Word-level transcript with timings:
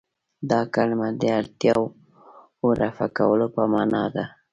دا 0.49 0.61
کلمه 0.75 1.07
د 1.21 1.23
اړتیاوو 1.39 2.69
رفع 2.81 3.07
کولو 3.17 3.47
په 3.55 3.61
معنا 3.71 4.03
ده. 4.15 4.25